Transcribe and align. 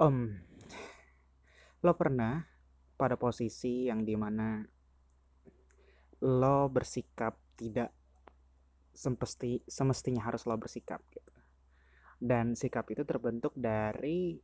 Om, 0.00 0.32
lo 1.84 1.92
pernah 1.92 2.40
pada 2.96 3.20
posisi 3.20 3.84
yang 3.84 4.00
di 4.00 4.16
mana 4.16 4.64
lo 6.24 6.72
bersikap 6.72 7.36
tidak 7.52 7.92
semesti 8.96 9.60
semestinya 9.68 10.24
harus 10.24 10.48
lo 10.48 10.56
bersikap 10.56 11.04
gitu. 11.12 11.36
Dan 12.16 12.56
sikap 12.56 12.88
itu 12.88 13.04
terbentuk 13.04 13.52
dari 13.52 14.40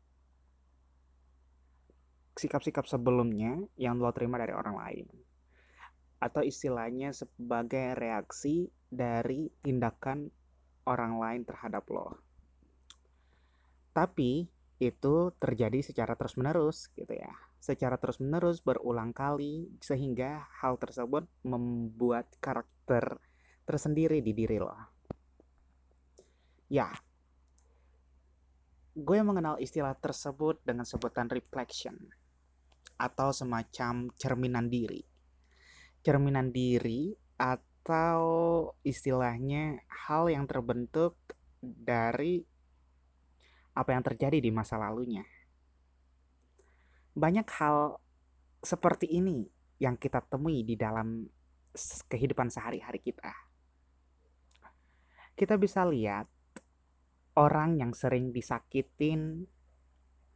sikap-sikap 2.37 2.85
sebelumnya 2.85 3.57
yang 3.81 3.97
lo 3.97 4.13
terima 4.13 4.37
dari 4.37 4.53
orang 4.53 4.77
lain. 4.77 5.09
Atau 6.21 6.45
istilahnya 6.45 7.17
sebagai 7.17 7.97
reaksi 7.97 8.69
dari 8.93 9.49
tindakan 9.65 10.29
orang 10.85 11.17
lain 11.17 11.49
terhadap 11.49 11.89
lo. 11.89 12.21
Tapi 13.97 14.53
itu 14.77 15.33
terjadi 15.41 15.81
secara 15.81 16.13
terus-menerus 16.15 16.93
gitu 16.93 17.13
ya. 17.17 17.33
Secara 17.61 17.97
terus-menerus 17.97 18.61
berulang 18.61 19.17
kali 19.17 19.73
sehingga 19.81 20.45
hal 20.61 20.77
tersebut 20.77 21.25
membuat 21.43 22.29
karakter 22.39 23.17
tersendiri 23.65 24.21
di 24.21 24.33
diri 24.37 24.61
lo. 24.61 24.77
Ya, 26.67 26.91
gue 28.97 29.19
mengenal 29.23 29.57
istilah 29.63 29.95
tersebut 29.97 30.61
dengan 30.67 30.85
sebutan 30.85 31.31
reflection 31.31 31.95
atau 32.97 33.33
semacam 33.33 34.09
cerminan 34.17 34.67
diri. 34.73 35.05
Cerminan 36.01 36.51
diri 36.51 37.13
atau 37.37 38.25
istilahnya 38.83 39.85
hal 40.09 40.33
yang 40.33 40.49
terbentuk 40.49 41.19
dari 41.61 42.56
apa 43.77 43.93
yang 43.93 44.01
terjadi 44.01 44.41
di 44.41 44.49
masa 44.49 44.81
lalunya. 44.81 45.23
Banyak 47.13 47.49
hal 47.61 48.01
seperti 48.65 49.13
ini 49.13 49.45
yang 49.77 50.01
kita 50.01 50.25
temui 50.25 50.65
di 50.65 50.81
dalam 50.81 51.29
kehidupan 52.09 52.49
sehari-hari 52.49 53.05
kita. 53.05 53.29
Kita 55.37 55.61
bisa 55.61 55.85
lihat 55.85 56.25
orang 57.37 57.77
yang 57.77 57.93
sering 57.93 58.33
disakitin 58.33 59.45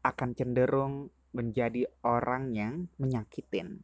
akan 0.05 0.37
cenderung 0.37 1.09
menjadi 1.33 1.89
orang 2.05 2.53
yang 2.53 2.93
menyakitin. 3.01 3.81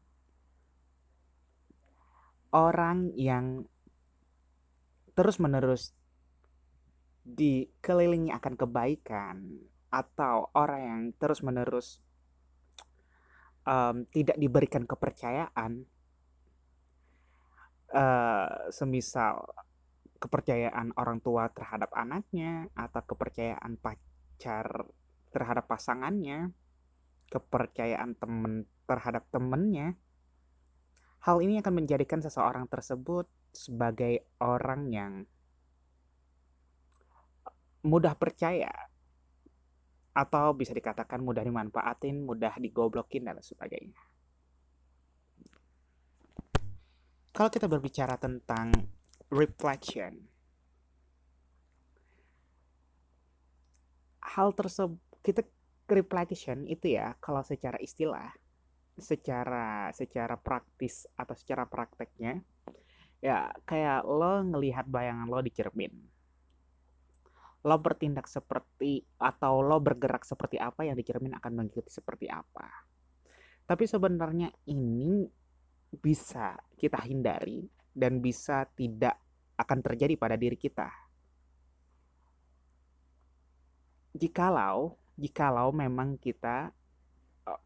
Orang 2.52 3.16
yang 3.16 3.64
terus-menerus 5.16 5.95
dikelilingi 7.26 8.30
akan 8.30 8.54
kebaikan 8.54 9.36
atau 9.90 10.46
orang 10.54 10.80
yang 10.82 11.00
terus-menerus 11.18 11.98
um, 13.66 14.06
tidak 14.14 14.38
diberikan 14.38 14.86
kepercayaan, 14.86 15.82
uh, 17.90 18.70
semisal 18.70 19.42
kepercayaan 20.16 20.96
orang 20.96 21.20
tua 21.20 21.52
terhadap 21.52 21.92
anaknya 21.92 22.72
atau 22.72 23.04
kepercayaan 23.04 23.76
pacar 23.76 24.88
terhadap 25.34 25.68
pasangannya, 25.68 26.54
kepercayaan 27.28 28.16
teman 28.16 28.64
terhadap 28.86 29.26
temannya. 29.34 29.98
Hal 31.26 31.42
ini 31.42 31.58
akan 31.58 31.82
menjadikan 31.82 32.22
seseorang 32.22 32.70
tersebut 32.70 33.26
sebagai 33.50 34.30
orang 34.38 34.94
yang 34.94 35.12
mudah 37.86 38.18
percaya 38.18 38.70
atau 40.16 40.56
bisa 40.56 40.74
dikatakan 40.74 41.22
mudah 41.22 41.46
dimanfaatin, 41.46 42.26
mudah 42.26 42.58
digoblokin 42.58 43.30
dan 43.30 43.38
sebagainya. 43.38 44.00
Kalau 47.30 47.52
kita 47.52 47.68
berbicara 47.68 48.16
tentang 48.16 48.72
reflection. 49.28 50.24
Hal 54.24 54.56
tersebut 54.56 54.98
kita 55.20 55.44
reflection 55.86 56.66
itu 56.66 56.98
ya 56.98 57.14
kalau 57.22 57.42
secara 57.46 57.78
istilah 57.78 58.34
secara 58.96 59.92
secara 59.92 60.34
praktis 60.40 61.04
atau 61.14 61.36
secara 61.36 61.68
prakteknya 61.68 62.40
ya 63.20 63.52
kayak 63.68 64.06
lo 64.08 64.40
ngelihat 64.42 64.88
bayangan 64.88 65.28
lo 65.28 65.42
di 65.44 65.52
cermin 65.52 66.15
lo 67.64 67.76
bertindak 67.80 68.28
seperti 68.28 69.00
atau 69.16 69.64
lo 69.64 69.80
bergerak 69.80 70.26
seperti 70.26 70.60
apa 70.60 70.84
yang 70.84 70.98
di 70.98 71.04
cermin 71.06 71.32
akan 71.38 71.52
mengikuti 71.56 71.88
seperti 71.88 72.28
apa 72.28 72.68
tapi 73.66 73.84
sebenarnya 73.88 74.52
ini 74.70 75.26
bisa 75.90 76.54
kita 76.78 77.02
hindari 77.02 77.66
dan 77.90 78.22
bisa 78.22 78.68
tidak 78.78 79.18
akan 79.56 79.80
terjadi 79.80 80.14
pada 80.14 80.36
diri 80.36 80.54
kita. 80.54 80.86
Jikalau, 84.16 84.96
jikalau 85.16 85.72
memang 85.72 86.14
kita 86.20 86.72
uh, 87.48 87.62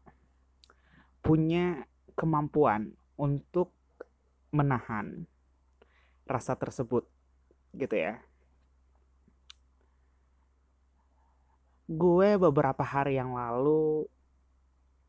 punya 1.23 1.83
kemampuan 2.15 2.95
untuk 3.15 3.71
menahan 4.51 5.27
rasa 6.27 6.55
tersebut, 6.57 7.07
gitu 7.75 7.95
ya. 7.95 8.19
Gue 11.91 12.39
beberapa 12.39 12.87
hari 12.87 13.19
yang 13.19 13.35
lalu 13.35 14.07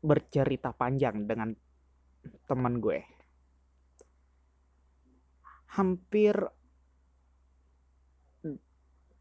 bercerita 0.03 0.75
panjang 0.75 1.23
dengan 1.23 1.55
teman 2.43 2.83
gue. 2.83 2.99
Hampir 5.79 6.35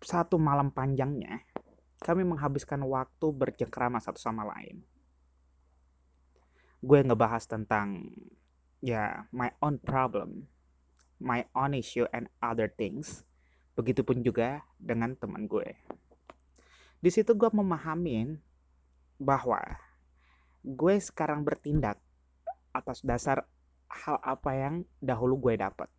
satu 0.03 0.43
malam 0.43 0.75
panjangnya, 0.75 1.47
kami 2.03 2.27
menghabiskan 2.27 2.83
waktu 2.83 3.31
bercengkrama 3.31 4.03
satu 4.03 4.19
sama 4.19 4.43
lain. 4.43 4.83
Gue 6.83 6.99
ngebahas 7.06 7.47
tentang 7.47 8.11
ya 8.83 9.31
my 9.31 9.55
own 9.62 9.78
problem, 9.78 10.51
my 11.22 11.47
own 11.55 11.78
issue 11.78 12.11
and 12.11 12.27
other 12.43 12.67
things. 12.67 13.22
Begitupun 13.78 14.27
juga 14.27 14.67
dengan 14.83 15.15
teman 15.15 15.47
gue. 15.47 16.02
Di 17.03 17.11
situ 17.11 17.35
gue 17.35 17.51
memahamin 17.51 18.39
bahwa 19.19 19.59
gue 20.63 20.95
sekarang 21.03 21.43
bertindak 21.43 21.99
atas 22.71 23.03
dasar 23.03 23.43
hal 23.91 24.23
apa 24.23 24.55
yang 24.55 24.75
dahulu 25.03 25.51
gue 25.51 25.59
dapat. 25.59 25.91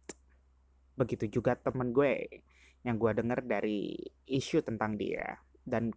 Begitu 0.96 1.28
juga 1.28 1.59
teman 1.59 1.91
gue 1.91 2.40
yang 2.88 2.96
gue 2.96 3.12
denger 3.19 3.44
dari 3.44 4.00
isu 4.31 4.64
tentang 4.64 4.96
dia 4.96 5.44
dan 5.68 5.91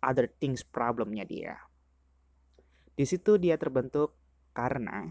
other 0.00 0.24
things 0.24 0.64
problemnya 0.64 1.28
dia. 1.28 1.60
Di 2.96 3.04
situ 3.04 3.36
dia 3.36 3.60
terbentuk 3.60 4.16
karena 4.56 5.04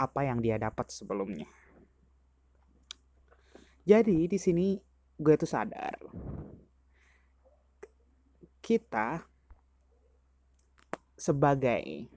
apa 0.00 0.20
yang 0.24 0.40
dia 0.40 0.56
dapat 0.56 0.88
sebelumnya. 0.88 1.52
Jadi 3.84 4.24
di 4.24 4.38
sini 4.40 4.80
gue 5.20 5.34
tuh 5.36 5.48
sadar 5.48 6.00
kita 8.68 9.24
sebagai 11.16 12.12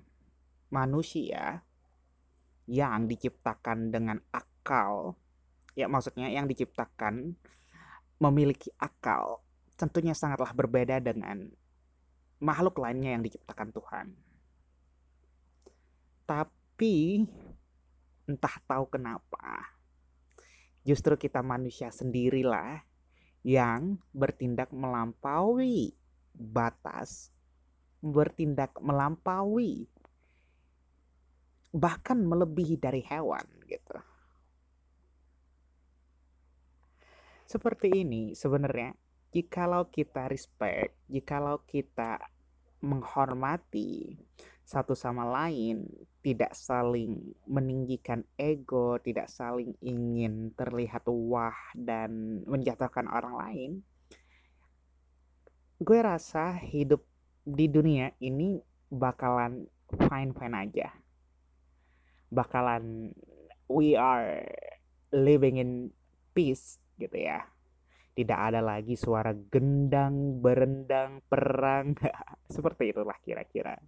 manusia 0.68 1.64
yang 2.68 3.08
diciptakan 3.08 3.88
dengan 3.88 4.20
akal 4.36 5.16
ya 5.80 5.88
maksudnya 5.88 6.28
yang 6.28 6.52
diciptakan 6.52 7.40
memiliki 8.20 8.68
akal 8.84 9.40
tentunya 9.80 10.12
sangatlah 10.12 10.52
berbeda 10.52 11.00
dengan 11.00 11.48
makhluk 12.44 12.84
lainnya 12.84 13.16
yang 13.16 13.24
diciptakan 13.24 13.72
Tuhan. 13.72 14.08
Tapi 16.28 17.24
entah 18.28 18.56
tahu 18.68 18.92
kenapa 18.92 19.72
justru 20.84 21.16
kita 21.16 21.40
manusia 21.40 21.96
sendirilah 21.96 22.84
yang 23.42 24.04
bertindak 24.14 24.70
melampaui 24.76 26.01
batas, 26.34 27.32
bertindak 28.02 28.76
melampaui 28.82 29.88
bahkan 31.72 32.20
melebihi 32.20 32.76
dari 32.76 33.00
hewan 33.00 33.48
gitu. 33.64 33.96
seperti 37.52 37.92
ini 37.92 38.32
sebenarnya 38.32 38.96
jikalau 39.36 39.92
kita 39.92 40.32
respect, 40.32 40.96
jikalau 41.12 41.60
kita 41.68 42.24
menghormati 42.80 44.16
satu 44.64 44.96
sama 44.96 45.28
lain, 45.28 45.84
tidak 46.24 46.56
saling 46.56 47.36
meninggikan 47.44 48.24
ego, 48.40 48.96
tidak 49.04 49.28
saling 49.28 49.76
ingin 49.84 50.56
terlihat 50.56 51.04
wah 51.12 51.76
dan 51.76 52.40
menjatuhkan 52.48 53.12
orang 53.12 53.36
lain, 53.36 53.72
gue 55.82 56.00
rasa 56.00 56.54
hidup 56.62 57.02
di 57.42 57.66
dunia 57.66 58.14
ini 58.22 58.62
bakalan 58.94 59.66
fine 59.90 60.30
fine 60.38 60.56
aja 60.56 60.94
bakalan 62.30 63.10
we 63.66 63.98
are 63.98 64.46
living 65.10 65.58
in 65.58 65.90
peace 66.38 66.78
gitu 67.02 67.18
ya 67.18 67.50
tidak 68.12 68.40
ada 68.52 68.60
lagi 68.60 69.00
suara 69.00 69.32
gendang, 69.32 70.44
berendang, 70.44 71.24
perang. 71.32 71.96
Seperti 72.52 72.92
itulah 72.92 73.16
kira-kira. 73.24 73.80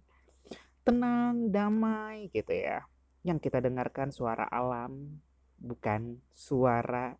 Tenang, 0.80 1.52
damai 1.52 2.32
gitu 2.32 2.56
ya. 2.56 2.88
Yang 3.20 3.48
kita 3.48 3.60
dengarkan 3.60 4.12
suara 4.12 4.48
alam, 4.48 5.20
bukan 5.60 6.24
suara 6.32 7.12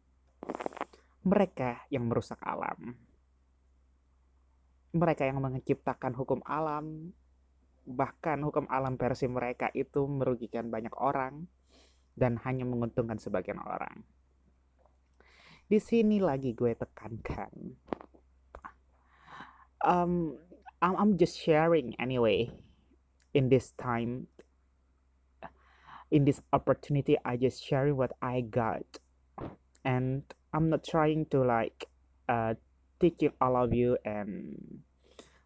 mereka 1.24 1.84
yang 1.92 2.08
merusak 2.08 2.40
alam. 2.40 2.96
Mereka 4.94 5.26
yang 5.26 5.42
menciptakan 5.42 6.14
hukum 6.14 6.38
alam, 6.46 7.10
bahkan 7.84 8.40
hukum 8.40 8.64
alam 8.70 8.96
versi 8.96 9.26
mereka 9.28 9.68
itu 9.74 10.06
merugikan 10.06 10.70
banyak 10.70 10.94
orang 10.96 11.50
dan 12.14 12.38
hanya 12.46 12.64
menguntungkan 12.64 13.18
sebagian 13.18 13.58
orang. 13.58 14.06
Di 15.66 15.82
sini 15.82 16.22
lagi 16.22 16.54
gue 16.54 16.72
tekankan. 16.78 17.52
Um 19.84 20.38
I'm, 20.80 20.94
I'm 20.96 21.12
just 21.18 21.40
sharing 21.40 21.96
anyway 21.98 22.52
in 23.32 23.48
this 23.48 23.72
time 23.76 24.28
in 26.12 26.24
this 26.24 26.40
opportunity 26.52 27.18
I 27.24 27.36
just 27.36 27.64
sharing 27.64 27.96
what 27.98 28.12
I 28.22 28.46
got. 28.46 28.86
And 29.84 30.22
I'm 30.54 30.70
not 30.70 30.84
trying 30.86 31.26
to 31.34 31.42
like 31.42 31.90
uh, 32.28 32.54
teaching 32.98 33.34
all 33.42 33.58
of 33.58 33.74
you 33.74 33.98
and 34.06 34.58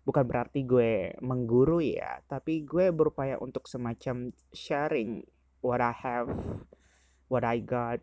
bukan 0.08 0.24
berarti 0.24 0.64
gue 0.64 1.12
mengguru 1.20 1.84
ya 1.84 2.24
tapi 2.24 2.64
gue 2.64 2.88
berupaya 2.88 3.36
untuk 3.36 3.68
semacam 3.68 4.32
sharing 4.56 5.20
what 5.60 5.84
I 5.84 5.92
have 5.92 6.32
what 7.28 7.44
I 7.44 7.60
got. 7.60 8.00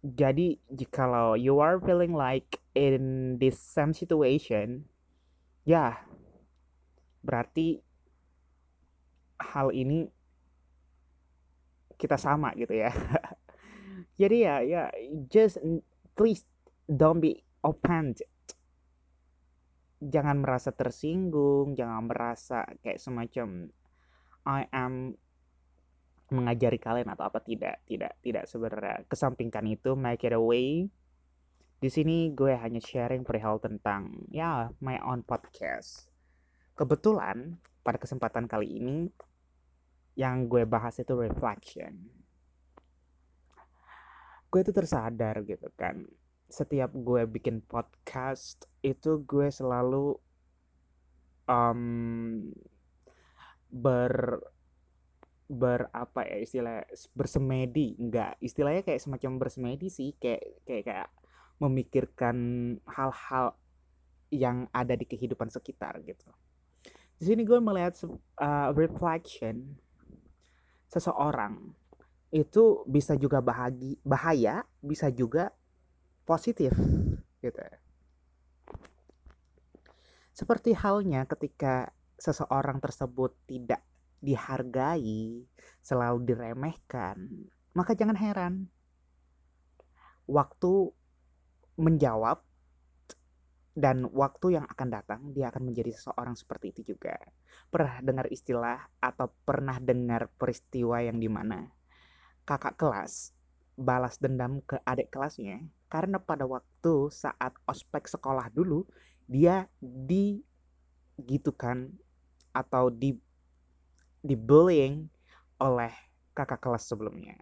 Jadi 0.00 0.56
jikalau 0.72 1.36
you 1.36 1.60
are 1.60 1.76
feeling 1.76 2.16
like 2.16 2.56
in 2.72 3.36
this 3.36 3.60
same 3.60 3.92
situation 3.92 4.88
ya 5.68 6.00
berarti 7.20 7.84
hal 9.36 9.68
ini 9.76 10.08
kita 12.00 12.16
sama 12.16 12.56
gitu 12.56 12.72
ya. 12.72 12.88
Jadi 14.20 14.36
ya 14.48 14.64
ya 14.64 14.82
just 15.28 15.60
please 16.16 16.48
don't 16.88 17.20
be 17.20 17.44
offended 17.60 18.28
jangan 20.00 20.40
merasa 20.40 20.72
tersinggung 20.72 21.76
jangan 21.76 22.08
merasa 22.08 22.64
kayak 22.80 23.00
semacam 23.00 23.68
I 24.48 24.64
am 24.72 25.12
mengajari 26.30 26.78
kalian 26.78 27.10
atau 27.10 27.28
apa. 27.28 27.42
Tidak 27.42 27.84
tidak 27.84 28.12
tidak 28.22 28.44
sebenarnya. 28.46 29.04
Kesampingkan 29.06 29.66
itu 29.68 29.98
make 29.98 30.24
it 30.24 30.32
away 30.32 30.88
di 31.80 31.88
sini 31.88 32.28
gue 32.36 32.52
hanya 32.60 32.76
sharing 32.76 33.24
perihal 33.24 33.56
tentang 33.58 34.24
ya 34.32 34.70
my 34.80 34.96
own 35.04 35.26
podcast. 35.26 36.08
Kebetulan 36.78 37.60
pada 37.84 38.00
kesempatan 38.00 38.48
kali 38.48 38.80
ini 38.80 38.96
yang 40.16 40.48
gue 40.48 40.64
bahas 40.64 40.96
itu 41.00 41.12
reflection. 41.12 42.08
Gue 44.50 44.60
itu 44.66 44.72
tersadar 44.74 45.44
gitu 45.46 45.68
kan 45.76 46.02
setiap 46.50 46.90
gue 46.92 47.26
bikin 47.26 47.62
podcast 47.64 48.66
itu 48.82 49.22
gue 49.24 49.48
selalu 49.50 50.18
um, 51.46 52.50
ber 53.70 54.42
berapa 55.50 56.20
ya 56.22 56.38
istilah 56.38 56.86
bersemedi 57.10 57.98
enggak. 57.98 58.38
Istilahnya 58.38 58.86
kayak 58.86 59.02
semacam 59.02 59.32
bersemedi 59.42 59.90
sih 59.90 60.14
kayak 60.14 60.62
kayak 60.62 60.84
kayak 60.86 61.08
memikirkan 61.58 62.36
hal-hal 62.86 63.58
yang 64.30 64.70
ada 64.70 64.94
di 64.94 65.04
kehidupan 65.10 65.50
sekitar 65.50 65.98
gitu. 66.06 66.30
Di 67.18 67.28
sini 67.28 67.42
gue 67.42 67.58
melihat 67.58 67.98
uh, 68.38 68.70
reflection 68.72 69.76
seseorang 70.86 71.74
itu 72.30 72.86
bisa 72.86 73.18
juga 73.18 73.42
bahagi, 73.42 73.98
bahaya 74.06 74.62
bisa 74.78 75.10
juga 75.10 75.50
positif 76.30 76.70
gitu 77.42 77.58
seperti 80.40 80.72
halnya 80.72 81.26
ketika 81.26 81.90
seseorang 82.16 82.80
tersebut 82.80 83.36
tidak 83.44 83.84
dihargai, 84.24 85.44
selalu 85.80 86.28
diremehkan, 86.28 87.28
maka 87.72 87.96
jangan 87.96 88.16
heran. 88.16 88.68
Waktu 90.28 90.92
menjawab 91.80 92.40
dan 93.76 94.08
waktu 94.12 94.60
yang 94.60 94.66
akan 94.68 94.88
datang 94.88 95.20
dia 95.32 95.48
akan 95.48 95.72
menjadi 95.72 95.92
seseorang 95.96 96.36
seperti 96.36 96.76
itu 96.76 96.94
juga. 96.96 97.16
Pernah 97.72 98.00
dengar 98.04 98.32
istilah 98.32 98.78
atau 99.00 99.32
pernah 99.44 99.80
dengar 99.80 100.28
peristiwa 100.40 101.04
yang 101.04 101.20
di 101.20 101.28
mana 101.28 101.68
kakak 102.44 102.80
kelas 102.80 103.36
balas 103.76 104.20
dendam 104.20 104.60
ke 104.64 104.80
adik 104.84 105.12
kelasnya 105.12 105.68
karena 105.90 106.22
pada 106.22 106.46
waktu 106.46 107.10
saat 107.10 107.50
ospek 107.66 108.06
sekolah 108.06 108.46
dulu 108.54 108.86
dia 109.26 109.66
digitukan 109.82 111.90
atau 112.54 112.94
di 112.94 113.18
dibullying 114.22 115.10
oleh 115.58 115.90
kakak 116.32 116.62
kelas 116.62 116.86
sebelumnya. 116.86 117.34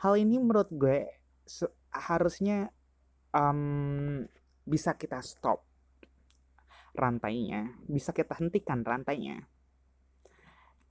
Hal 0.00 0.16
ini 0.18 0.40
menurut 0.40 0.72
gue 0.72 1.04
harusnya 1.92 2.72
um, 3.36 4.24
bisa 4.64 4.96
kita 4.96 5.20
stop 5.20 5.60
rantainya, 6.96 7.76
bisa 7.86 8.12
kita 8.12 8.36
hentikan 8.38 8.84
rantainya. 8.84 9.48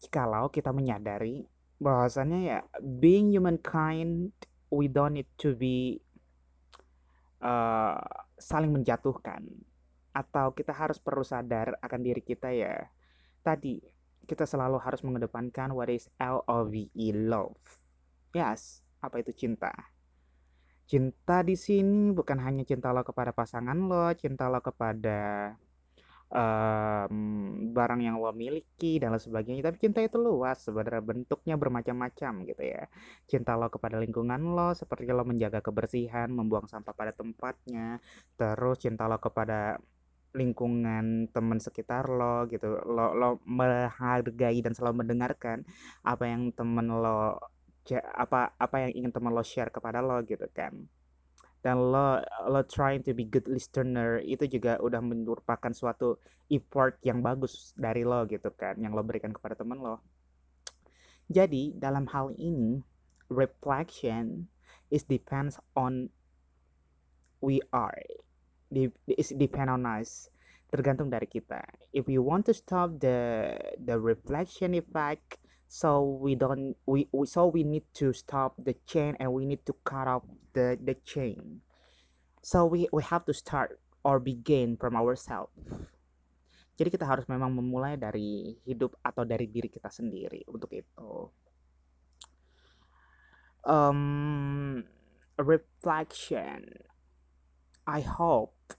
Jikalau 0.02 0.50
kita 0.50 0.74
menyadari 0.74 1.46
bahwasannya 1.82 2.40
ya 2.46 2.60
being 2.82 3.34
humankind 3.34 4.34
we 4.70 4.86
don't 4.86 5.18
need 5.18 5.30
to 5.38 5.58
be 5.58 6.02
uh, 7.42 7.98
saling 8.38 8.72
menjatuhkan 8.72 9.44
atau 10.12 10.52
kita 10.52 10.76
harus 10.76 11.00
perlu 11.00 11.24
sadar 11.24 11.76
akan 11.80 12.00
diri 12.04 12.20
kita 12.20 12.52
ya 12.52 12.88
tadi 13.42 13.80
kita 14.30 14.46
selalu 14.46 14.78
harus 14.82 15.02
mengedepankan 15.02 15.74
what 15.74 15.90
is 15.90 16.08
L-O-V-E, 16.22 17.08
love. 17.12 17.60
Yes, 18.32 18.86
apa 19.02 19.20
itu 19.20 19.34
cinta? 19.34 19.74
Cinta 20.86 21.42
di 21.42 21.56
sini 21.56 22.12
bukan 22.12 22.38
hanya 22.44 22.68
cinta 22.68 22.92
lo 22.92 23.02
kepada 23.02 23.32
pasangan 23.32 23.76
lo, 23.76 24.12
cinta 24.16 24.52
lo 24.52 24.60
kepada 24.60 25.56
um, 26.32 27.41
barang 27.72 28.04
yang 28.04 28.20
lo 28.20 28.36
miliki 28.36 29.00
dan 29.00 29.16
lain 29.16 29.24
sebagainya. 29.24 29.72
Tapi 29.72 29.78
cinta 29.80 30.00
itu 30.04 30.20
luas 30.20 30.60
sebenarnya 30.62 31.02
bentuknya 31.02 31.56
bermacam-macam 31.56 32.34
gitu 32.46 32.64
ya. 32.64 32.84
Cinta 33.26 33.56
lo 33.56 33.72
kepada 33.72 33.98
lingkungan 33.98 34.42
lo 34.52 34.76
seperti 34.76 35.10
lo 35.10 35.24
menjaga 35.24 35.64
kebersihan, 35.64 36.30
membuang 36.30 36.68
sampah 36.68 36.94
pada 36.94 37.16
tempatnya. 37.16 38.04
Terus 38.36 38.78
cinta 38.84 39.08
lo 39.08 39.18
kepada 39.18 39.80
lingkungan 40.32 41.28
teman 41.36 41.60
sekitar 41.60 42.08
lo 42.08 42.48
gitu 42.48 42.80
lo 42.88 43.12
lo 43.12 43.30
menghargai 43.44 44.64
dan 44.64 44.72
selalu 44.72 45.04
mendengarkan 45.04 45.68
apa 46.08 46.24
yang 46.24 46.56
temen 46.56 46.88
lo 46.88 47.36
apa 48.16 48.56
apa 48.56 48.76
yang 48.88 48.92
ingin 49.04 49.12
teman 49.12 49.36
lo 49.36 49.44
share 49.44 49.74
kepada 49.76 50.00
lo 50.00 50.24
gitu 50.24 50.48
kan 50.56 50.88
dan 51.62 51.78
lo 51.78 52.22
lo 52.50 52.62
trying 52.66 53.06
to 53.06 53.14
be 53.14 53.26
good 53.26 53.46
listener 53.46 54.18
itu 54.26 54.50
juga 54.50 54.82
udah 54.82 54.98
merupakan 55.02 55.70
suatu 55.70 56.18
effort 56.50 56.98
yang 57.06 57.22
bagus 57.22 57.78
dari 57.78 58.02
lo 58.02 58.26
gitu 58.26 58.50
kan 58.58 58.82
yang 58.82 58.98
lo 58.98 59.06
berikan 59.06 59.30
kepada 59.30 59.54
teman 59.54 59.78
lo. 59.78 60.02
Jadi 61.32 61.78
dalam 61.78 62.10
hal 62.12 62.34
ini 62.36 62.82
reflection 63.32 64.52
is 64.92 65.06
depends 65.08 65.62
on 65.78 66.12
we 67.40 67.62
are. 67.72 67.96
Is 69.08 69.32
depend 69.32 69.70
on 69.70 69.86
us. 69.86 70.28
Tergantung 70.72 71.12
dari 71.12 71.28
kita. 71.28 71.62
If 71.92 72.08
we 72.08 72.18
want 72.18 72.48
to 72.48 72.56
stop 72.56 73.00
the 73.04 73.54
the 73.76 74.00
reflection 74.00 74.76
effect 74.76 75.40
so 75.72 76.04
we 76.04 76.36
don't 76.36 76.76
we, 76.84 77.08
we 77.16 77.24
so 77.24 77.48
we 77.48 77.64
need 77.64 77.88
to 77.96 78.12
stop 78.12 78.60
the 78.60 78.76
chain 78.84 79.16
and 79.24 79.32
we 79.32 79.48
need 79.48 79.64
to 79.64 79.72
cut 79.88 80.04
off 80.04 80.28
the 80.52 80.76
the 80.76 81.00
chain. 81.08 81.64
So 82.44 82.68
we 82.68 82.92
we 82.92 83.00
have 83.08 83.24
to 83.32 83.34
start 83.34 83.80
or 84.04 84.20
begin 84.20 84.76
from 84.76 85.00
ourselves. 85.00 85.56
Jadi 86.76 86.92
kita 86.92 87.08
harus 87.08 87.24
memang 87.32 87.56
memulai 87.56 87.96
dari 87.96 88.60
hidup 88.68 89.00
atau 89.00 89.24
dari 89.24 89.48
diri 89.48 89.72
kita 89.72 89.88
sendiri 89.88 90.44
untuk 90.52 90.76
itu. 90.76 91.32
Um 93.64 94.84
reflection. 95.40 96.84
I 97.88 98.04
hope 98.04 98.76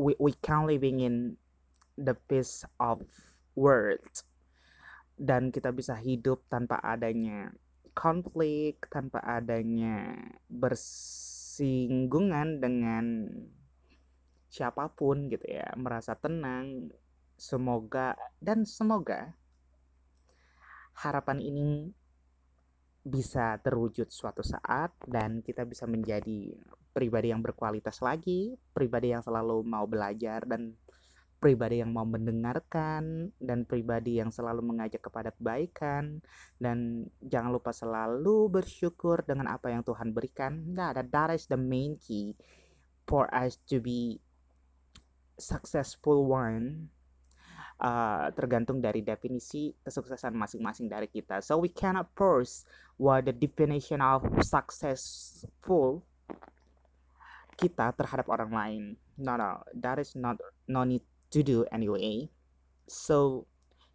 we, 0.00 0.16
we 0.16 0.32
can 0.40 0.64
living 0.64 1.04
in 1.04 1.36
the 2.00 2.16
peace 2.16 2.64
of 2.80 3.04
world 3.52 4.24
dan 5.22 5.54
kita 5.54 5.70
bisa 5.70 5.94
hidup 6.02 6.42
tanpa 6.50 6.82
adanya 6.82 7.54
konflik 7.94 8.90
tanpa 8.90 9.22
adanya 9.22 10.18
bersinggungan 10.50 12.58
dengan 12.58 13.30
siapa 14.50 14.90
pun 14.90 15.30
gitu 15.30 15.46
ya 15.46 15.70
merasa 15.78 16.18
tenang 16.18 16.90
semoga 17.38 18.18
dan 18.42 18.66
semoga 18.66 19.38
harapan 20.98 21.38
ini 21.38 21.94
bisa 23.02 23.58
terwujud 23.62 24.10
suatu 24.10 24.42
saat 24.42 24.90
dan 25.06 25.42
kita 25.42 25.66
bisa 25.66 25.90
menjadi 25.90 26.54
pribadi 26.94 27.32
yang 27.32 27.42
berkualitas 27.42 27.98
lagi, 28.04 28.54
pribadi 28.70 29.10
yang 29.10 29.24
selalu 29.24 29.64
mau 29.66 29.88
belajar 29.88 30.44
dan 30.46 30.76
pribadi 31.42 31.82
yang 31.82 31.90
mau 31.90 32.06
mendengarkan 32.06 33.34
dan 33.42 33.66
pribadi 33.66 34.22
yang 34.22 34.30
selalu 34.30 34.62
mengajak 34.62 35.02
kepada 35.02 35.34
kebaikan 35.34 36.22
dan 36.62 37.10
jangan 37.18 37.50
lupa 37.50 37.74
selalu 37.74 38.62
bersyukur 38.62 39.26
dengan 39.26 39.50
apa 39.50 39.74
yang 39.74 39.82
Tuhan 39.82 40.14
berikan. 40.14 40.70
Nah, 40.70 40.94
that, 40.94 41.10
that 41.10 41.34
is 41.34 41.50
the 41.50 41.58
main 41.58 41.98
key 41.98 42.38
for 43.10 43.26
us 43.34 43.58
to 43.66 43.82
be 43.82 44.22
successful 45.34 46.30
one. 46.30 46.86
Uh, 47.82 48.30
tergantung 48.38 48.78
dari 48.78 49.02
definisi 49.02 49.74
kesuksesan 49.82 50.38
masing-masing 50.38 50.86
dari 50.86 51.10
kita. 51.10 51.42
So 51.42 51.58
we 51.58 51.66
cannot 51.66 52.14
force 52.14 52.62
what 52.94 53.26
the 53.26 53.34
definition 53.34 53.98
of 53.98 54.22
successful 54.46 56.06
kita 57.58 57.90
terhadap 57.98 58.30
orang 58.30 58.52
lain. 58.54 58.82
No, 59.18 59.34
no, 59.34 59.66
that 59.82 59.98
is 59.98 60.14
not 60.14 60.38
no 60.70 60.86
need 60.86 61.02
to 61.32 61.42
do 61.42 61.66
anyway. 61.72 62.30
So 62.88 63.46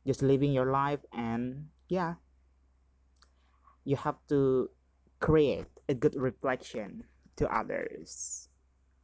just 0.05 0.21
living 0.21 0.51
your 0.51 0.71
life 0.71 0.99
and 1.13 1.69
yeah, 1.89 2.15
you 3.83 3.95
have 3.95 4.17
to 4.29 4.69
create 5.19 5.67
a 5.87 5.93
good 5.93 6.15
reflection 6.15 7.05
to 7.37 7.47
others. 7.47 8.49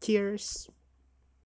Cheers. 0.02 0.70